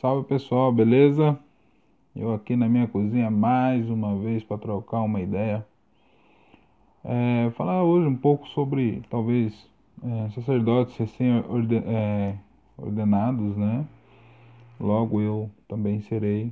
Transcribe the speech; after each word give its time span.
Salve 0.00 0.26
pessoal, 0.26 0.72
beleza? 0.72 1.38
Eu 2.16 2.32
aqui 2.32 2.56
na 2.56 2.66
minha 2.70 2.88
cozinha 2.88 3.30
mais 3.30 3.90
uma 3.90 4.16
vez 4.16 4.42
para 4.42 4.56
trocar 4.56 5.02
uma 5.02 5.20
ideia. 5.20 5.66
É, 7.04 7.50
falar 7.50 7.84
hoje 7.84 8.06
um 8.06 8.16
pouco 8.16 8.48
sobre 8.48 9.02
talvez 9.10 9.68
é, 10.02 10.30
sacerdotes 10.30 10.96
recém-ordenados, 10.96 13.58
né? 13.58 13.86
Logo 14.80 15.20
eu 15.20 15.50
também 15.68 16.00
serei, 16.00 16.50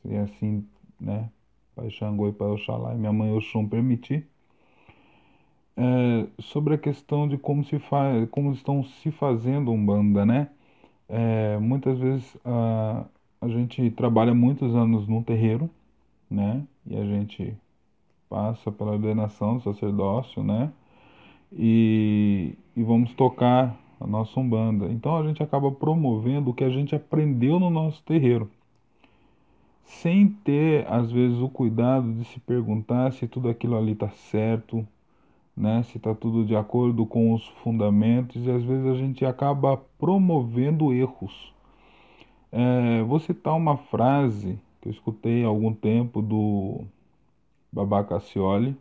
se 0.00 0.16
assim, 0.16 0.66
né? 0.98 1.28
Pai 1.76 1.90
Xangô 1.90 2.30
e 2.30 2.32
Pai 2.32 2.48
Oxalá 2.48 2.94
e 2.94 2.98
minha 2.98 3.12
mãe 3.12 3.30
Oxum 3.36 3.68
permitir. 3.68 4.26
É, 5.76 6.26
sobre 6.40 6.76
a 6.76 6.78
questão 6.78 7.28
de 7.28 7.36
como 7.36 7.62
se 7.62 7.78
faz, 7.78 8.26
como 8.30 8.52
estão 8.52 8.82
se 8.82 9.10
fazendo 9.10 9.70
umbanda, 9.70 10.24
né? 10.24 10.48
É, 11.10 11.58
muitas 11.58 11.98
vezes 11.98 12.36
a, 12.44 13.04
a 13.40 13.48
gente 13.48 13.90
trabalha 13.90 14.32
muitos 14.32 14.74
anos 14.74 15.08
num 15.08 15.22
terreiro, 15.22 15.68
né? 16.30 16.64
E 16.86 16.96
a 16.96 17.04
gente 17.04 17.56
passa 18.28 18.70
pela 18.70 18.92
ordenação 18.92 19.56
do 19.56 19.62
sacerdócio, 19.64 20.42
né? 20.44 20.72
E, 21.52 22.54
e 22.76 22.82
vamos 22.84 23.12
tocar 23.14 23.76
a 24.00 24.06
nossa 24.06 24.38
umbanda. 24.38 24.86
Então 24.86 25.16
a 25.16 25.26
gente 25.26 25.42
acaba 25.42 25.70
promovendo 25.72 26.50
o 26.50 26.54
que 26.54 26.64
a 26.64 26.70
gente 26.70 26.94
aprendeu 26.94 27.58
no 27.58 27.70
nosso 27.70 28.02
terreiro, 28.04 28.48
sem 29.84 30.28
ter 30.28 30.86
às 30.88 31.10
vezes 31.10 31.38
o 31.38 31.48
cuidado 31.48 32.12
de 32.14 32.24
se 32.26 32.38
perguntar 32.40 33.12
se 33.12 33.26
tudo 33.26 33.48
aquilo 33.48 33.76
ali 33.76 33.92
está 33.92 34.08
certo, 34.10 34.86
né? 35.60 35.82
se 35.84 35.98
está 35.98 36.14
tudo 36.14 36.44
de 36.44 36.56
acordo 36.56 37.04
com 37.04 37.34
os 37.34 37.46
fundamentos, 37.62 38.44
e 38.44 38.50
às 38.50 38.64
vezes 38.64 38.86
a 38.86 38.94
gente 38.94 39.24
acaba 39.26 39.76
promovendo 39.98 40.92
erros. 40.92 41.52
É, 42.50 43.02
vou 43.02 43.20
citar 43.20 43.54
uma 43.54 43.76
frase 43.76 44.58
que 44.80 44.88
eu 44.88 44.92
escutei 44.92 45.44
há 45.44 45.48
algum 45.48 45.72
tempo 45.74 46.22
do 46.22 46.84
Babá 47.72 48.02
Cassioli, 48.02 48.76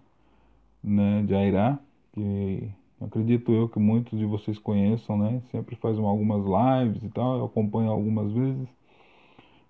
né, 0.83 1.23
de 1.23 1.35
Airá, 1.35 1.77
que 2.13 2.69
acredito 3.01 3.51
eu 3.51 3.67
que 3.67 3.79
muitos 3.79 4.17
de 4.17 4.25
vocês 4.25 4.57
conheçam, 4.57 5.17
né? 5.17 5.41
Sempre 5.51 5.75
faz 5.75 5.97
algumas 5.99 6.43
lives 6.45 7.03
e 7.03 7.09
tal, 7.09 7.37
eu 7.39 7.45
acompanho 7.45 7.91
algumas 7.91 8.31
vezes. 8.31 8.67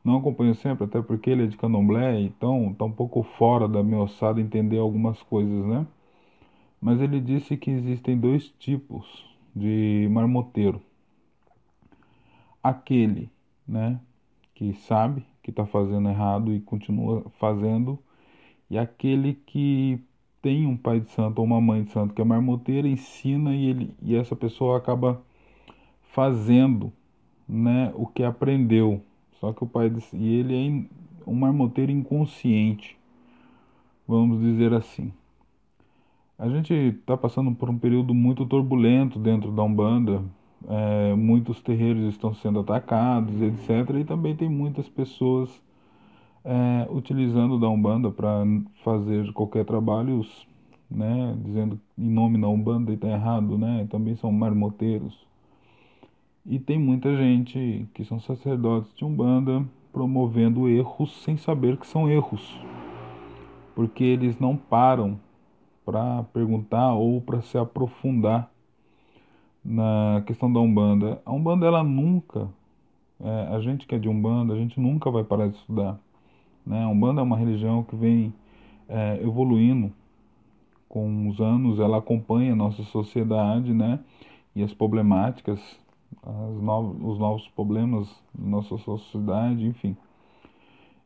Não 0.03 0.17
acompanho 0.17 0.55
sempre, 0.55 0.85
até 0.85 1.01
porque 1.01 1.29
ele 1.29 1.43
é 1.45 1.47
de 1.47 1.57
candomblé, 1.57 2.19
então 2.21 2.73
tá 2.77 2.85
um 2.85 2.91
pouco 2.91 3.23
fora 3.23 3.67
da 3.67 3.83
minha 3.83 4.01
ossada 4.01 4.39
entender 4.39 4.77
algumas 4.77 5.21
coisas, 5.23 5.65
né? 5.65 5.85
Mas 6.81 7.01
ele 7.01 7.19
disse 7.19 7.57
que 7.57 7.69
existem 7.69 8.17
dois 8.17 8.49
tipos 8.59 9.25
de 9.55 10.07
marmoteiro. 10.11 10.81
Aquele, 12.63 13.29
né, 13.67 13.99
que 14.53 14.73
sabe 14.73 15.25
que 15.41 15.49
está 15.49 15.65
fazendo 15.65 16.09
errado 16.09 16.53
e 16.53 16.59
continua 16.59 17.25
fazendo, 17.39 17.99
e 18.69 18.77
aquele 18.77 19.33
que 19.33 19.99
tem 20.41 20.65
um 20.65 20.77
pai 20.77 20.99
de 20.99 21.09
santo 21.11 21.39
ou 21.39 21.45
uma 21.45 21.59
mãe 21.59 21.83
de 21.83 21.91
santo 21.91 22.13
que 22.13 22.21
é 22.21 22.25
marmoteira, 22.25 22.87
ensina 22.87 23.53
e, 23.53 23.65
ele, 23.65 23.95
e 24.01 24.15
essa 24.15 24.35
pessoa 24.35 24.77
acaba 24.77 25.21
fazendo 26.11 26.91
né, 27.47 27.91
o 27.95 28.05
que 28.05 28.23
aprendeu. 28.23 29.01
Só 29.39 29.53
que 29.53 29.63
o 29.63 29.67
pai 29.67 29.89
de, 29.89 30.03
e 30.13 30.35
ele 30.35 30.55
é 30.55 31.29
um 31.29 31.33
marmoteiro 31.33 31.91
inconsciente, 31.91 32.97
vamos 34.07 34.39
dizer 34.41 34.73
assim. 34.73 35.11
A 36.39 36.47
gente 36.47 36.73
está 36.73 37.17
passando 37.17 37.53
por 37.53 37.69
um 37.69 37.77
período 37.77 38.13
muito 38.13 38.45
turbulento 38.45 39.19
dentro 39.19 39.51
da 39.51 39.61
Umbanda. 39.61 40.23
É, 40.69 41.13
muitos 41.13 41.61
terreiros 41.61 42.05
estão 42.05 42.33
sendo 42.33 42.61
atacados, 42.61 43.41
etc. 43.41 43.97
E 43.99 44.05
também 44.05 44.33
tem 44.33 44.47
muitas 44.47 44.87
pessoas 44.87 45.61
é, 46.45 46.87
utilizando 46.89 47.59
da 47.59 47.67
Umbanda 47.67 48.09
para 48.09 48.45
fazer 48.85 49.33
qualquer 49.33 49.65
trabalho, 49.65 50.25
né, 50.89 51.35
dizendo 51.43 51.77
em 51.97 52.09
nome 52.09 52.39
da 52.39 52.47
Umbanda 52.47 52.91
e 52.91 52.95
está 52.95 53.09
errado, 53.09 53.57
né? 53.57 53.85
Também 53.91 54.15
são 54.15 54.31
marmoteiros. 54.31 55.27
E 56.45 56.57
tem 56.57 56.79
muita 56.79 57.17
gente 57.17 57.85
que 57.93 58.05
são 58.05 58.17
sacerdotes 58.17 58.95
de 58.95 59.03
Umbanda 59.03 59.65
promovendo 59.91 60.69
erros 60.69 61.21
sem 61.21 61.35
saber 61.35 61.75
que 61.75 61.85
são 61.85 62.09
erros, 62.09 62.57
porque 63.75 64.05
eles 64.05 64.39
não 64.39 64.55
param 64.55 65.19
para 65.89 66.21
perguntar 66.31 66.93
ou 66.93 67.19
para 67.19 67.41
se 67.41 67.57
aprofundar 67.57 68.51
na 69.65 70.21
questão 70.27 70.53
da 70.53 70.59
Umbanda. 70.59 71.19
A 71.25 71.31
Umbanda, 71.31 71.65
ela 71.65 71.83
nunca, 71.83 72.47
é, 73.19 73.55
a 73.55 73.59
gente 73.59 73.87
que 73.87 73.95
é 73.95 73.97
de 73.97 74.07
Umbanda, 74.07 74.53
a 74.53 74.55
gente 74.55 74.79
nunca 74.79 75.09
vai 75.09 75.23
parar 75.23 75.47
de 75.47 75.57
estudar. 75.57 75.99
Né? 76.63 76.83
A 76.83 76.87
Umbanda 76.87 77.21
é 77.21 77.23
uma 77.23 77.35
religião 77.35 77.81
que 77.81 77.95
vem 77.95 78.31
é, 78.87 79.19
evoluindo 79.23 79.91
com 80.87 81.27
os 81.27 81.39
anos, 81.41 81.79
ela 81.79 81.97
acompanha 81.97 82.53
a 82.53 82.55
nossa 82.55 82.83
sociedade 82.83 83.73
né? 83.73 83.99
e 84.55 84.61
as 84.61 84.71
problemáticas, 84.71 85.59
as 86.21 86.55
os 87.01 87.17
novos 87.17 87.47
problemas 87.55 88.07
da 88.31 88.47
nossa 88.47 88.77
sociedade, 88.77 89.65
enfim. 89.65 89.97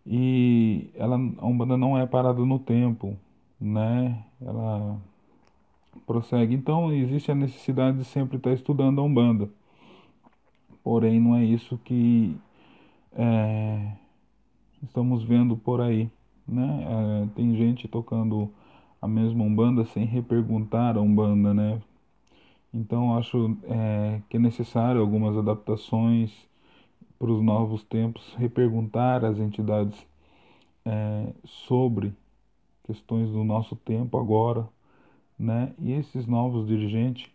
E 0.05 0.89
ela, 0.95 1.15
a 1.15 1.45
Umbanda 1.45 1.77
não 1.77 1.97
é 1.97 2.05
parada 2.05 2.43
no 2.45 2.59
tempo, 2.59 3.17
né? 3.63 4.21
Ela 4.45 4.99
prossegue. 6.05 6.53
Então 6.53 6.91
existe 6.91 7.31
a 7.31 7.35
necessidade 7.35 7.97
de 7.97 8.05
sempre 8.05 8.37
estar 8.37 8.51
estudando 8.53 8.99
a 8.99 9.03
Umbanda. 9.03 9.49
Porém, 10.83 11.19
não 11.19 11.35
é 11.35 11.43
isso 11.45 11.77
que 11.77 12.35
é, 13.13 13.93
estamos 14.81 15.23
vendo 15.23 15.55
por 15.55 15.81
aí. 15.81 16.09
Né? 16.47 16.85
É, 17.23 17.27
tem 17.35 17.55
gente 17.55 17.87
tocando 17.87 18.51
a 19.01 19.07
mesma 19.07 19.43
Umbanda 19.43 19.85
sem 19.85 20.05
reperguntar 20.05 20.97
a 20.97 21.01
Umbanda, 21.01 21.53
né? 21.53 21.81
Então 22.73 23.17
acho 23.17 23.55
é, 23.63 24.21
que 24.29 24.37
é 24.37 24.39
necessário 24.39 24.99
algumas 24.99 25.37
adaptações 25.37 26.31
para 27.19 27.31
os 27.31 27.41
novos 27.41 27.83
tempos, 27.83 28.33
reperguntar 28.35 29.23
às 29.23 29.37
entidades 29.39 30.07
sobre 31.45 32.13
questões 32.83 33.29
do 33.29 33.43
nosso 33.43 33.75
tempo 33.75 34.17
agora, 34.19 34.67
né? 35.37 35.73
E 35.79 35.91
esses 35.93 36.27
novos 36.27 36.67
dirigentes, 36.67 37.31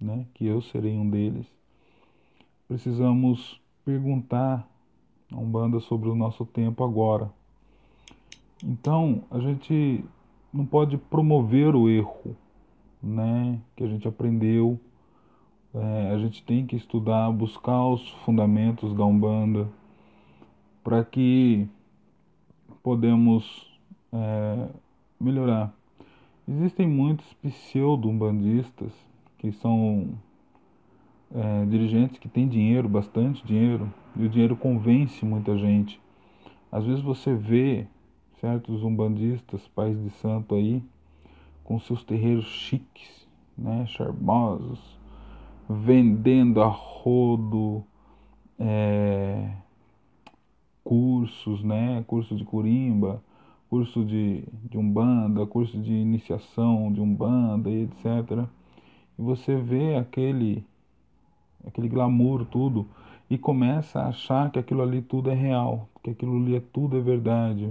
né, 0.00 0.26
que 0.34 0.46
eu 0.46 0.60
serei 0.60 0.96
um 0.96 1.08
deles, 1.08 1.46
precisamos 2.66 3.60
perguntar 3.84 4.68
a 5.32 5.36
Umbanda 5.36 5.80
sobre 5.80 6.08
o 6.08 6.14
nosso 6.14 6.44
tempo 6.44 6.84
agora. 6.84 7.30
Então, 8.64 9.24
a 9.30 9.38
gente 9.38 10.04
não 10.52 10.66
pode 10.66 10.96
promover 10.96 11.74
o 11.74 11.88
erro, 11.88 12.36
né, 13.02 13.60
que 13.76 13.84
a 13.84 13.88
gente 13.88 14.08
aprendeu. 14.08 14.78
É, 15.74 16.12
a 16.12 16.18
gente 16.18 16.42
tem 16.42 16.66
que 16.66 16.76
estudar, 16.76 17.30
buscar 17.30 17.86
os 17.86 18.08
fundamentos 18.24 18.94
da 18.94 19.04
Umbanda 19.04 19.68
para 20.82 21.04
que 21.04 21.68
podemos 22.82 23.67
é, 24.12 24.68
melhorar. 25.20 25.72
Existem 26.46 26.88
muitos 26.88 27.26
pseudo-umbandistas 27.34 28.92
que 29.38 29.52
são 29.52 30.14
é, 31.34 31.66
dirigentes 31.66 32.18
que 32.18 32.28
têm 32.28 32.48
dinheiro, 32.48 32.88
bastante 32.88 33.44
dinheiro, 33.46 33.92
e 34.16 34.24
o 34.24 34.28
dinheiro 34.28 34.56
convence 34.56 35.24
muita 35.24 35.56
gente. 35.58 36.00
Às 36.70 36.84
vezes 36.84 37.02
você 37.02 37.34
vê 37.34 37.86
certos 38.40 38.82
umbandistas, 38.82 39.66
pais 39.68 40.00
de 40.02 40.10
santo 40.10 40.54
aí, 40.54 40.82
com 41.64 41.78
seus 41.78 42.02
terreiros 42.04 42.46
chiques, 42.46 43.26
né, 43.56 43.84
charmosos, 43.86 44.80
vendendo 45.68 46.62
a 46.62 46.68
rodo 46.68 47.84
é, 48.58 49.50
cursos, 50.82 51.62
né, 51.62 52.02
curso 52.06 52.34
de 52.34 52.44
curimba, 52.44 53.22
curso 53.68 54.04
de, 54.04 54.44
de 54.64 54.78
umbanda, 54.78 55.46
curso 55.46 55.78
de 55.78 55.92
iniciação 55.92 56.92
de 56.92 57.00
umbanda 57.00 57.70
e 57.70 57.84
etc. 57.84 58.46
E 59.18 59.22
você 59.22 59.56
vê 59.56 59.96
aquele 59.96 60.64
aquele 61.66 61.88
glamour 61.88 62.46
tudo 62.46 62.86
e 63.28 63.36
começa 63.36 64.00
a 64.00 64.08
achar 64.08 64.50
que 64.50 64.58
aquilo 64.58 64.80
ali 64.82 65.02
tudo 65.02 65.30
é 65.30 65.34
real, 65.34 65.88
que 66.02 66.10
aquilo 66.10 66.36
ali 66.36 66.56
é 66.56 66.60
tudo 66.72 66.96
é 66.96 67.00
verdade. 67.00 67.70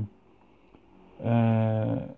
É, 1.19 2.09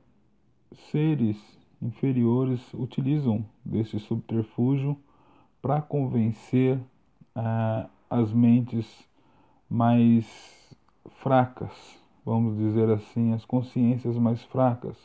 seres 0.92 1.38
inferiores 1.82 2.74
utilizam 2.74 3.46
desse 3.64 3.98
subterfúgio 4.00 4.98
para 5.62 5.82
convencer 5.82 6.78
é, 7.36 7.86
as 8.10 8.34
mentes 8.34 9.08
mais 9.70 10.76
fracas 11.22 12.00
vamos 12.30 12.56
dizer 12.56 12.88
assim, 12.92 13.34
as 13.34 13.44
consciências 13.44 14.16
mais 14.16 14.44
fracas. 14.44 14.96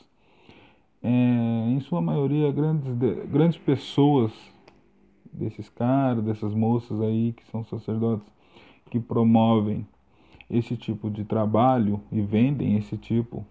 É, 1.03 1.09
em 1.09 1.81
sua 1.81 2.03
maioria, 2.03 2.53
grandes, 2.53 2.93
grandes 3.31 3.57
pessoas 3.57 4.31
desses 5.33 5.71
caras, 5.71 6.23
dessas 6.23 6.53
moças 6.53 7.01
aí 7.01 7.33
que 7.33 7.45
são 7.51 7.65
sacerdotes, 7.65 8.27
que 8.91 9.01
promovem 9.01 9.87
esse 10.51 10.77
tipo 10.77 11.11
de 11.11 11.25
trabalho 11.25 11.99
e 12.13 12.21
vendem 12.21 12.77
esse 12.77 12.97
tipo 12.99 13.45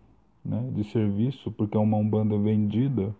né, 0.46 0.70
de 0.76 0.84
serviço, 0.84 1.52
porque 1.52 1.76
é 1.76 1.80
uma 1.80 1.98
umbanda 1.98 2.38
vendida, 2.38 3.14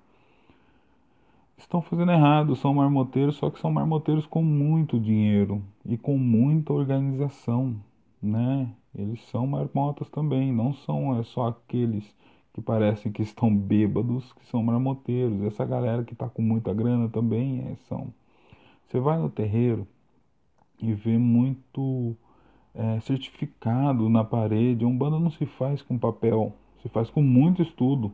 estão 1.58 1.82
fazendo 1.82 2.12
errado, 2.12 2.56
são 2.56 2.76
marmoteiros, 2.76 3.38
só 3.38 3.50
que 3.50 3.60
são 3.60 3.72
marmoteiros 3.72 4.28
com 4.28 4.44
muito 4.44 5.00
dinheiro 5.00 5.64
e 5.84 5.98
com 5.98 6.16
muita 6.16 6.74
organização, 6.74 7.76
né? 8.22 8.70
Eles 8.96 9.22
são 9.30 9.48
marmotas 9.48 10.10
também, 10.10 10.52
não 10.52 10.74
são 10.74 11.20
é 11.20 11.24
só 11.24 11.48
aqueles 11.48 12.06
que 12.54 12.62
parecem 12.62 13.12
que 13.12 13.24
estão 13.24 13.54
bêbados 13.56 14.32
que 14.34 14.46
são 14.46 14.62
marmoteiros. 14.62 15.42
Essa 15.44 15.66
galera 15.66 16.04
que 16.04 16.14
está 16.14 16.30
com 16.30 16.42
muita 16.42 16.74
grana 16.74 17.10
também 17.10 17.62
é, 17.62 17.76
são. 17.88 18.14
Você 18.88 19.00
vai 19.00 19.18
no 19.18 19.30
terreiro 19.30 19.88
e 20.80 20.94
vê 20.94 21.18
muito 21.18 22.16
é, 22.76 23.00
certificado 23.00 24.08
na 24.10 24.24
parede. 24.24 24.86
A 24.86 24.88
Umbanda 24.88 25.20
não 25.20 25.32
se 25.32 25.46
faz 25.46 25.82
com 25.82 25.98
papel, 25.98 26.54
se 26.82 26.90
faz 26.90 27.10
com 27.10 27.22
muito 27.22 27.62
estudo. 27.62 28.12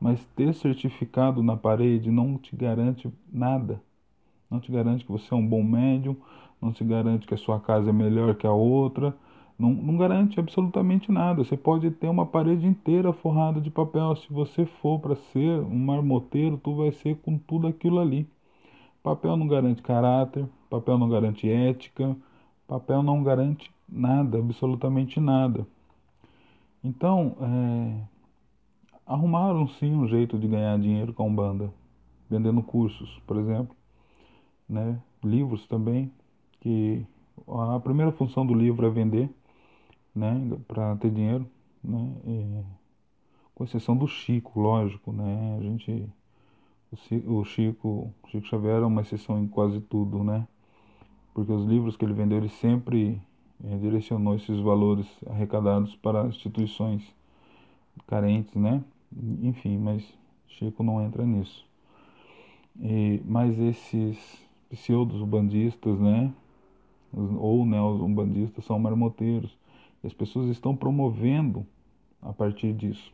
Mas 0.00 0.24
ter 0.34 0.54
certificado 0.54 1.42
na 1.42 1.56
parede 1.56 2.10
não 2.10 2.38
te 2.38 2.56
garante 2.56 3.12
nada. 3.30 3.82
Não 4.50 4.58
te 4.58 4.72
garante 4.72 5.04
que 5.04 5.12
você 5.12 5.32
é 5.32 5.36
um 5.36 5.46
bom 5.46 5.62
médium, 5.62 6.16
não 6.60 6.72
te 6.72 6.82
garante 6.84 7.26
que 7.26 7.34
a 7.34 7.36
sua 7.36 7.60
casa 7.60 7.90
é 7.90 7.92
melhor 7.92 8.34
que 8.34 8.46
a 8.46 8.52
outra, 8.52 9.14
não, 9.60 9.74
não 9.74 9.96
garante 9.98 10.40
absolutamente 10.40 11.12
nada. 11.12 11.44
Você 11.44 11.56
pode 11.56 11.90
ter 11.90 12.08
uma 12.08 12.24
parede 12.24 12.66
inteira 12.66 13.12
forrada 13.12 13.60
de 13.60 13.70
papel. 13.70 14.16
Se 14.16 14.32
você 14.32 14.64
for 14.64 14.98
para 14.98 15.14
ser 15.14 15.60
um 15.60 15.78
marmoteiro, 15.78 16.56
tu 16.56 16.74
vai 16.74 16.90
ser 16.92 17.16
com 17.16 17.36
tudo 17.36 17.66
aquilo 17.66 18.00
ali. 18.00 18.26
Papel 19.02 19.36
não 19.36 19.46
garante 19.46 19.82
caráter, 19.82 20.48
papel 20.70 20.96
não 20.96 21.08
garante 21.10 21.48
ética, 21.48 22.16
papel 22.66 23.02
não 23.02 23.22
garante 23.22 23.70
nada, 23.86 24.38
absolutamente 24.38 25.20
nada. 25.20 25.66
Então, 26.82 27.36
é, 27.40 28.00
arrumaram 29.06 29.68
sim 29.68 29.94
um 29.94 30.08
jeito 30.08 30.38
de 30.38 30.48
ganhar 30.48 30.78
dinheiro 30.78 31.12
com 31.12 31.22
a 31.22 31.26
Umbanda, 31.26 31.70
vendendo 32.30 32.62
cursos, 32.62 33.20
por 33.26 33.36
exemplo, 33.36 33.76
né? 34.66 34.98
livros 35.22 35.66
também, 35.66 36.10
que 36.60 37.04
a 37.46 37.78
primeira 37.80 38.12
função 38.12 38.46
do 38.46 38.54
livro 38.54 38.86
é 38.86 38.90
vender, 38.90 39.28
né? 40.14 40.58
para 40.66 40.96
ter 40.96 41.10
dinheiro, 41.10 41.46
né? 41.82 42.12
E, 42.26 42.62
com 43.54 43.64
exceção 43.64 43.96
do 43.96 44.06
Chico, 44.06 44.60
lógico, 44.60 45.12
né? 45.12 45.56
A 45.58 45.62
gente 45.62 46.08
o 47.26 47.44
Chico, 47.44 48.12
Chico 48.26 48.46
Xavier 48.46 48.82
é 48.82 48.86
uma 48.86 49.02
exceção 49.02 49.38
em 49.38 49.46
quase 49.46 49.80
tudo, 49.80 50.24
né? 50.24 50.46
Porque 51.32 51.52
os 51.52 51.64
livros 51.64 51.96
que 51.96 52.04
ele 52.04 52.12
vendeu, 52.12 52.38
ele 52.38 52.48
sempre 52.48 53.20
é, 53.64 53.76
direcionou 53.76 54.34
esses 54.34 54.58
valores 54.58 55.06
arrecadados 55.28 55.94
para 55.94 56.26
instituições 56.26 57.02
carentes, 58.08 58.54
né? 58.56 58.82
Enfim, 59.42 59.78
mas 59.78 60.02
Chico 60.48 60.82
não 60.82 61.00
entra 61.00 61.24
nisso. 61.24 61.64
E, 62.80 63.22
mas 63.24 63.56
esses 63.58 64.18
pseudos 64.68 65.22
bandistas, 65.22 65.98
né? 66.00 66.32
Ou 67.12 67.64
neo-umbandistas 67.64 68.64
são 68.64 68.78
marmoteiros. 68.78 69.56
As 70.04 70.12
pessoas 70.12 70.48
estão 70.48 70.74
promovendo 70.74 71.66
a 72.22 72.32
partir 72.32 72.72
disso. 72.72 73.12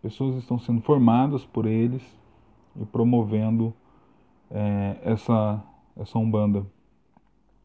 Pessoas 0.00 0.36
estão 0.36 0.58
sendo 0.58 0.80
formadas 0.82 1.44
por 1.44 1.66
eles 1.66 2.02
e 2.80 2.84
promovendo 2.84 3.74
é, 4.50 4.98
essa, 5.02 5.62
essa 5.96 6.18
Umbanda. 6.18 6.64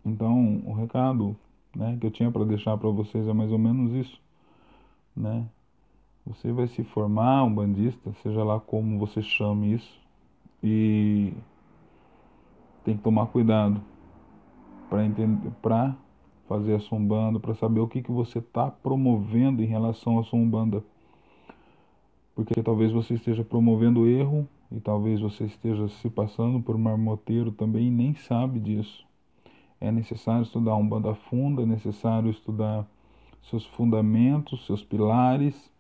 Então, 0.04 0.64
o 0.66 0.74
recado 0.74 1.36
né, 1.76 1.98
que 2.00 2.08
eu 2.08 2.12
tinha 2.12 2.32
para 2.32 2.44
deixar 2.44 2.78
para 2.78 2.90
vocês 2.90 3.28
é 3.28 3.34
mais 3.34 3.52
ou 3.52 3.60
menos 3.60 3.94
isso. 3.94 4.20
Né? 5.16 5.46
Você 6.26 6.52
vai 6.52 6.68
se 6.68 6.84
formar 6.84 7.44
um 7.44 7.54
bandista, 7.54 8.12
seja 8.24 8.44
lá 8.44 8.60
como 8.60 8.98
você 9.00 9.22
chame 9.22 9.74
isso, 9.74 10.00
e 10.64 11.34
tem 12.84 12.96
que 12.96 13.04
tomar 13.04 13.28
cuidado 13.28 13.82
para 14.90 15.06
entender, 15.06 15.52
para 15.62 15.96
fazer 16.52 16.76
a 16.76 16.80
sombanda, 16.82 17.40
para 17.40 17.56
saber 17.56 17.80
o 17.80 17.88
que, 17.88 18.02
que 18.02 18.12
você 18.12 18.40
está 18.40 18.70
promovendo 18.70 19.64
em 19.64 19.66
relação 19.66 20.20
à 20.20 20.24
sombanda. 20.26 20.84
Porque 22.36 22.62
talvez 22.62 22.92
você 22.92 23.14
esteja 23.14 23.42
promovendo 23.42 24.06
erro 24.06 24.46
e 24.70 24.82
talvez 24.82 25.22
você 25.22 25.46
esteja 25.46 25.88
se 25.88 26.10
passando 26.10 26.62
por 26.62 26.78
marmoteiro 26.78 27.54
também 27.54 27.88
e 27.88 27.90
nem 27.90 28.14
sabe 28.16 28.60
disso. 28.60 29.06
É 29.80 29.90
necessário 29.94 30.44
estudar 30.44 30.76
um 30.76 30.86
banda 30.86 31.16
funda, 31.16 31.62
é 31.62 31.66
necessário 31.66 32.30
estudar 32.30 32.86
seus 33.44 33.66
fundamentos, 33.66 34.66
seus 34.66 34.84
pilares, 34.84 35.72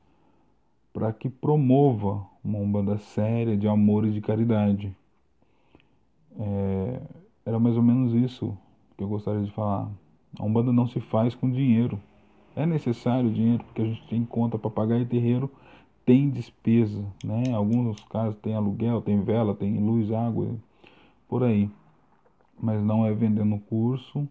para 0.93 1.11
que 1.11 1.29
promova 1.29 2.25
uma 2.41 2.59
Umbanda 2.59 2.97
séria 2.97 3.57
de 3.57 3.67
amor 3.67 4.05
e 4.05 4.11
de 4.11 4.21
caridade. 4.21 4.95
É, 6.39 7.01
era 7.45 7.59
mais 7.59 7.75
ou 7.75 7.83
menos 7.83 8.13
isso 8.13 8.57
que 8.97 9.03
eu 9.03 9.09
gostaria 9.09 9.43
de 9.43 9.51
falar. 9.51 9.91
A 10.39 10.43
Umbanda 10.43 10.71
não 10.71 10.87
se 10.87 10.99
faz 10.99 11.35
com 11.35 11.49
dinheiro. 11.49 11.99
É 12.55 12.65
necessário 12.65 13.31
dinheiro, 13.31 13.63
porque 13.63 13.81
a 13.81 13.85
gente 13.85 14.07
tem 14.07 14.25
conta 14.25 14.57
para 14.57 14.69
pagar 14.69 14.99
e 14.99 15.05
terreiro 15.05 15.49
tem 16.05 16.29
despesa, 16.29 17.03
né? 17.23 17.53
Alguns 17.53 18.03
casos 18.05 18.35
tem 18.41 18.53
aluguel, 18.53 19.01
tem 19.01 19.21
vela, 19.21 19.55
tem 19.55 19.77
luz, 19.79 20.11
água, 20.11 20.55
por 21.27 21.43
aí. 21.43 21.69
Mas 22.59 22.83
não 22.83 23.05
é 23.05 23.13
vendendo 23.13 23.57
curso, 23.59 24.27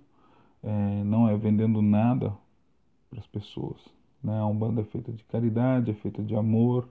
é, 0.62 1.05
não 1.05 1.29
é 1.29 1.37
vendendo 1.37 1.81
nada 1.81 2.32
para 3.08 3.20
as 3.20 3.26
pessoas. 3.26 3.81
Né? 4.23 4.38
A 4.38 4.46
Umbanda 4.46 4.82
é 4.82 4.85
feita 4.85 5.12
de 5.12 5.25
caridade, 5.25 5.91
é 5.91 5.94
feita 5.94 6.23
de 6.23 6.35
amor, 6.35 6.88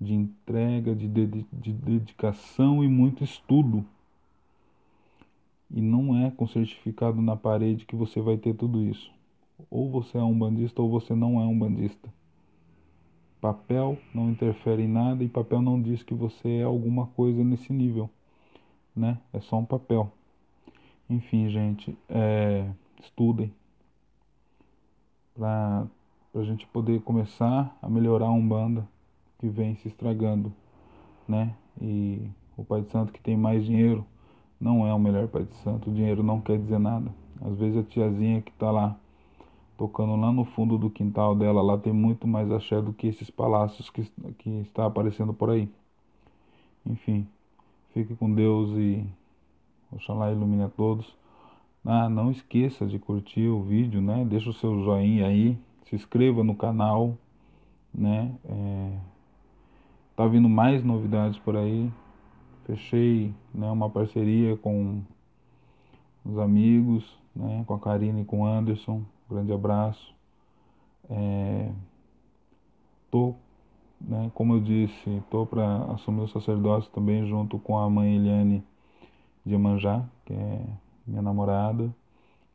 de 0.00 0.14
entrega, 0.14 0.94
de, 0.94 1.08
de, 1.08 1.46
de 1.52 1.72
dedicação 1.72 2.84
e 2.84 2.88
muito 2.88 3.24
estudo. 3.24 3.84
E 5.70 5.80
não 5.80 5.99
com 6.30 6.46
certificado 6.46 7.20
na 7.20 7.36
parede 7.36 7.86
que 7.86 7.96
você 7.96 8.20
vai 8.20 8.36
ter 8.36 8.54
tudo 8.54 8.82
isso. 8.82 9.10
Ou 9.70 9.90
você 9.90 10.18
é 10.18 10.22
um 10.22 10.38
bandista 10.38 10.80
ou 10.80 10.90
você 10.90 11.14
não 11.14 11.40
é 11.40 11.44
um 11.44 11.58
bandista. 11.58 12.08
Papel 13.40 13.98
não 14.14 14.30
interfere 14.30 14.82
em 14.82 14.88
nada 14.88 15.24
e 15.24 15.28
papel 15.28 15.62
não 15.62 15.80
diz 15.80 16.02
que 16.02 16.14
você 16.14 16.58
é 16.58 16.62
alguma 16.62 17.06
coisa 17.08 17.42
nesse 17.42 17.72
nível, 17.72 18.10
né? 18.94 19.18
É 19.32 19.40
só 19.40 19.58
um 19.58 19.64
papel. 19.64 20.12
Enfim, 21.08 21.48
gente, 21.48 21.96
é, 22.08 22.70
estudem 23.02 23.52
para 25.34 25.86
a 26.34 26.42
gente 26.44 26.66
poder 26.66 27.00
começar 27.00 27.76
a 27.80 27.88
melhorar 27.88 28.26
a 28.26 28.32
Umbanda 28.32 28.86
que 29.38 29.48
vem 29.48 29.74
se 29.76 29.88
estragando, 29.88 30.52
né? 31.26 31.54
E 31.80 32.30
o 32.56 32.64
Pai 32.64 32.82
de 32.82 32.90
Santo 32.90 33.12
que 33.12 33.20
tem 33.20 33.36
mais 33.36 33.64
dinheiro 33.64 34.04
não 34.60 34.86
é 34.86 34.92
o 34.92 34.98
melhor 34.98 35.26
Pai 35.28 35.44
de 35.44 35.54
Santo. 35.56 35.90
O 35.90 35.94
dinheiro 35.94 36.22
não 36.22 36.40
quer 36.40 36.58
dizer 36.58 36.78
nada. 36.78 37.10
Às 37.40 37.56
vezes 37.56 37.78
a 37.78 37.82
tiazinha 37.82 38.42
que 38.42 38.50
está 38.50 38.70
lá 38.70 38.96
tocando 39.78 40.14
lá 40.14 40.30
no 40.30 40.44
fundo 40.44 40.76
do 40.76 40.90
quintal 40.90 41.34
dela, 41.34 41.62
lá 41.62 41.78
tem 41.78 41.90
muito 41.90 42.28
mais 42.28 42.52
axé 42.52 42.82
do 42.82 42.92
que 42.92 43.06
esses 43.06 43.30
palácios 43.30 43.88
que, 43.88 44.02
que 44.38 44.50
está 44.60 44.84
aparecendo 44.84 45.32
por 45.32 45.48
aí. 45.48 45.70
Enfim, 46.84 47.26
fique 47.94 48.14
com 48.14 48.30
Deus 48.30 48.70
e 48.76 49.02
Oxalá 49.90 50.30
ilumine 50.30 50.64
a 50.64 50.68
todos. 50.68 51.16
Ah, 51.82 52.10
não 52.10 52.30
esqueça 52.30 52.86
de 52.86 52.98
curtir 52.98 53.48
o 53.48 53.62
vídeo, 53.62 54.02
né? 54.02 54.22
Deixa 54.28 54.50
o 54.50 54.52
seu 54.52 54.84
joinha 54.84 55.26
aí, 55.26 55.56
se 55.86 55.96
inscreva 55.96 56.44
no 56.44 56.54
canal, 56.54 57.16
né? 57.92 58.34
É, 58.44 58.98
tá 60.14 60.26
vindo 60.26 60.48
mais 60.48 60.84
novidades 60.84 61.38
por 61.38 61.56
aí. 61.56 61.90
Fechei 62.70 63.34
né, 63.52 63.68
uma 63.70 63.90
parceria 63.90 64.56
com 64.56 65.02
os 66.24 66.38
amigos, 66.38 67.18
né? 67.34 67.64
Com 67.66 67.74
a 67.74 67.80
Karine 67.80 68.22
e 68.22 68.24
com 68.24 68.42
o 68.42 68.46
Anderson 68.46 69.02
grande 69.28 69.52
abraço. 69.52 70.14
É, 71.08 71.72
tô, 73.10 73.34
né, 74.00 74.30
como 74.34 74.54
eu 74.54 74.60
disse, 74.60 75.22
tô 75.30 75.46
para 75.46 75.84
assumir 75.92 76.22
o 76.22 76.28
sacerdócio 76.28 76.90
também 76.90 77.26
junto 77.26 77.58
com 77.58 77.78
a 77.78 77.88
mãe 77.88 78.16
Eliane 78.16 78.64
de 79.44 79.56
Manjá, 79.56 80.04
que 80.24 80.32
é 80.32 80.66
minha 81.06 81.22
namorada, 81.22 81.92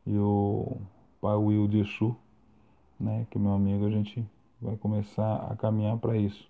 e 0.06 0.16
o 0.16 0.76
pai 1.20 1.36
Will 1.36 1.66
de 1.68 1.80
Exu, 1.80 2.16
né, 2.98 3.26
que 3.30 3.38
é 3.38 3.40
meu 3.40 3.52
amigo, 3.52 3.84
a 3.84 3.90
gente 3.90 4.24
vai 4.60 4.76
começar 4.76 5.46
a 5.50 5.56
caminhar 5.56 5.98
para 5.98 6.16
isso. 6.16 6.48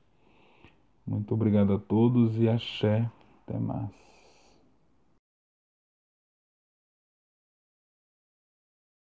Muito 1.06 1.35
obrigado 1.35 1.73
a 1.73 1.78
todos 1.78 2.37
e 2.38 2.49
axé. 2.49 3.08
Até 3.47 3.59
mais. 3.59 4.05